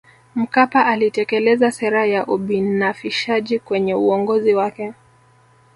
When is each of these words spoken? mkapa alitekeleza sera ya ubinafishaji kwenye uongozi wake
mkapa 0.35 0.85
alitekeleza 0.85 1.71
sera 1.71 2.05
ya 2.05 2.25
ubinafishaji 2.25 3.59
kwenye 3.59 3.95
uongozi 3.95 4.53
wake 4.55 4.93